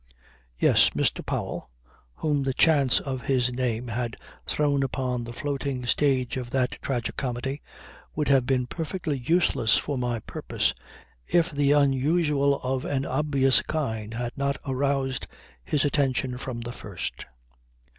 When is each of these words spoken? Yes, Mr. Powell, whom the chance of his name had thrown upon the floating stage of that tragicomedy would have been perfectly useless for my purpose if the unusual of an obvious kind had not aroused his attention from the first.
Yes, 0.57 0.89
Mr. 0.95 1.23
Powell, 1.23 1.69
whom 2.15 2.41
the 2.41 2.55
chance 2.55 2.99
of 2.99 3.21
his 3.21 3.53
name 3.53 3.87
had 3.89 4.15
thrown 4.47 4.81
upon 4.81 5.23
the 5.23 5.31
floating 5.31 5.85
stage 5.85 6.37
of 6.37 6.49
that 6.49 6.79
tragicomedy 6.81 7.61
would 8.15 8.27
have 8.27 8.47
been 8.47 8.65
perfectly 8.65 9.19
useless 9.19 9.77
for 9.77 9.99
my 9.99 10.17
purpose 10.17 10.73
if 11.27 11.51
the 11.51 11.73
unusual 11.73 12.59
of 12.61 12.83
an 12.83 13.05
obvious 13.05 13.61
kind 13.61 14.15
had 14.15 14.35
not 14.35 14.57
aroused 14.65 15.27
his 15.63 15.85
attention 15.85 16.39
from 16.39 16.61
the 16.61 16.71
first. 16.71 17.27